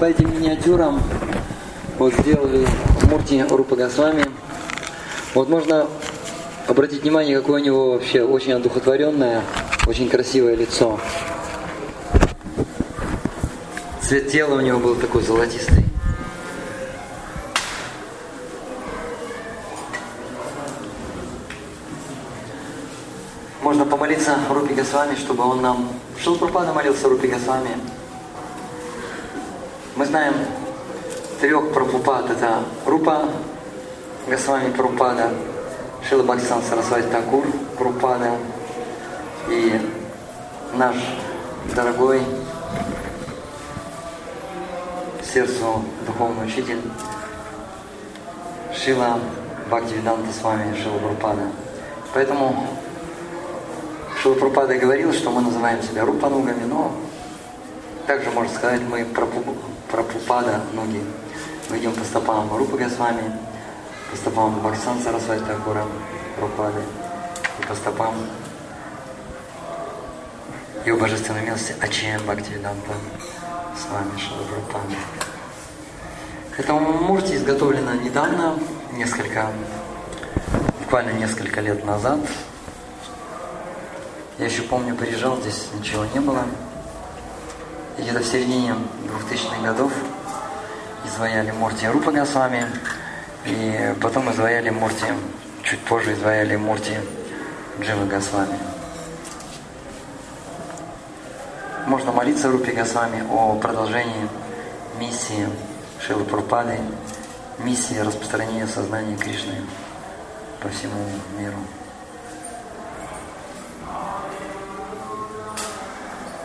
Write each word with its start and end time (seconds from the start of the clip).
по 0.00 0.06
этим 0.06 0.34
миниатюрам 0.34 0.98
вот 1.98 2.14
сделали 2.14 2.66
Мурти 3.10 3.42
Рупа 3.42 3.76
Госвами. 3.76 4.24
Вот 5.34 5.50
можно 5.50 5.88
обратить 6.66 7.02
внимание, 7.02 7.38
какое 7.38 7.60
у 7.60 7.64
него 7.64 7.92
вообще 7.92 8.22
очень 8.22 8.54
одухотворенное, 8.54 9.42
очень 9.86 10.08
красивое 10.08 10.56
лицо. 10.56 10.98
Цвет 14.00 14.32
тела 14.32 14.54
у 14.54 14.60
него 14.60 14.78
был 14.78 14.94
такой 14.94 15.20
золотистый. 15.20 15.84
Можно 23.62 23.84
помолиться 23.84 24.38
Рупи 24.48 24.72
Госвами, 24.72 25.14
чтобы 25.14 25.44
он 25.44 25.60
нам... 25.60 25.90
Шилпрапада 26.18 26.72
молился 26.72 27.06
Рупи 27.06 27.28
Госвами. 27.28 27.76
Мы 29.96 30.06
знаем 30.06 30.34
трех 31.40 31.72
Прабхупад. 31.72 32.30
Это 32.30 32.62
Рупа 32.86 33.28
Госвами 34.28 34.70
Прабхупада, 34.70 35.30
Шила 36.08 36.22
Бхактисан 36.22 36.62
Сарасвати 36.62 37.08
Такур 37.08 37.44
Прабхупада 37.76 38.36
и 39.48 39.80
наш 40.74 40.94
дорогой 41.74 42.22
сердцу 45.24 45.82
духовный 46.06 46.46
учитель 46.46 46.80
Шила 48.72 49.18
Бхактивиданта 49.66 50.32
с 50.32 50.40
вами, 50.42 50.76
Шила 50.80 50.98
Прабхупада. 50.98 51.42
Поэтому 52.14 52.64
Шила 54.22 54.34
Прабхупада 54.34 54.76
говорил, 54.76 55.12
что 55.12 55.30
мы 55.30 55.40
называем 55.40 55.82
себя 55.82 56.04
Рупанугами, 56.04 56.64
но 56.64 56.92
также 58.06 58.30
можно 58.30 58.54
сказать, 58.54 58.82
мы 58.82 59.04
Прабхупада 59.04 60.60
Нуги. 60.72 61.02
Мы 61.68 61.78
идем 61.78 61.94
по 61.94 62.04
стопам 62.04 62.54
Рупы 62.56 62.76
Госвами, 62.76 63.32
по 64.10 64.16
стопам 64.16 64.60
Баксан 64.60 65.00
Сарасвати 65.00 65.44
Такура 65.44 65.84
Прабхупады 66.36 66.82
и 67.60 67.66
по 67.66 67.74
стопам 67.74 68.14
его 70.84 70.98
божественной 70.98 71.42
милости 71.42 71.74
Ачем 71.80 72.20
Бхактивиданта 72.22 72.92
с 73.76 73.90
вами 73.92 74.18
Шила 74.18 74.42
Прабхупада. 74.44 74.96
Эта 76.56 76.74
мурти 76.74 77.36
изготовлена 77.36 77.94
недавно, 77.94 78.58
несколько, 78.92 79.46
буквально 80.80 81.12
несколько 81.12 81.60
лет 81.60 81.84
назад. 81.84 82.18
Я 84.38 84.46
еще 84.46 84.62
помню, 84.62 84.94
приезжал, 84.94 85.40
здесь 85.40 85.68
ничего 85.78 86.04
не 86.12 86.20
было. 86.20 86.44
Где-то 88.00 88.20
в 88.20 88.26
середине 88.26 88.74
2000-х 89.30 89.62
годов 89.62 89.92
изваяли 91.04 91.50
Мурти 91.50 91.86
Рупа 91.86 92.10
Госвами, 92.10 92.64
и 93.44 93.94
потом 94.00 94.30
изваяли 94.32 94.70
Мурти, 94.70 95.04
чуть 95.62 95.80
позже 95.80 96.14
изваяли 96.14 96.56
Мурти 96.56 96.96
Дживы 97.78 98.06
Госвами. 98.06 98.58
Можно 101.86 102.12
молиться 102.12 102.50
Рупи 102.50 102.72
Госвами 102.72 103.22
о 103.30 103.56
продолжении 103.56 104.28
миссии 104.98 105.46
Шилы 106.00 106.24
Прупады, 106.24 106.78
миссии 107.58 107.98
распространения 107.98 108.66
сознания 108.66 109.18
Кришны 109.18 109.56
по 110.62 110.70
всему 110.70 111.04
миру. 111.38 111.58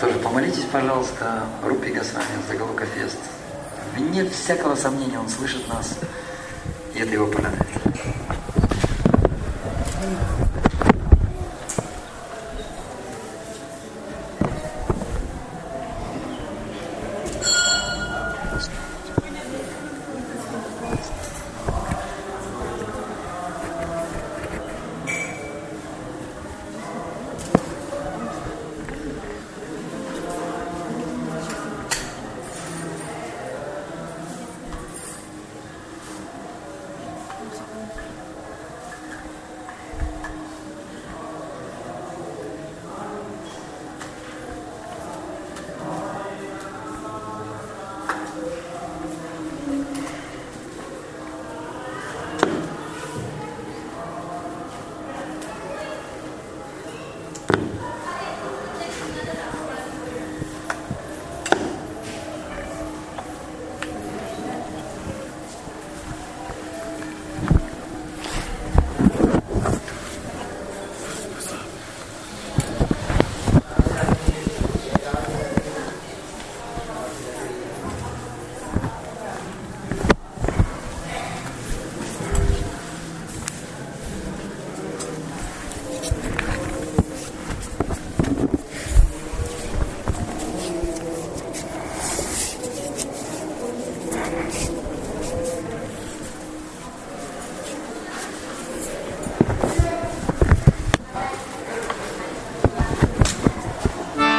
Тоже 0.00 0.16
помолитесь, 0.20 0.64
пожалуйста, 0.70 1.42
Рупи 1.64 1.90
Госвами 1.90 2.24
за 2.48 2.56
Галука 2.56 2.86
Фест. 2.86 3.18
Вне 3.96 4.28
всякого 4.30 4.76
сомнения 4.76 5.18
он 5.18 5.28
слышит 5.28 5.66
нас, 5.68 5.98
и 6.94 7.00
это 7.00 7.14
его 7.14 7.26
порадует. 7.26 7.77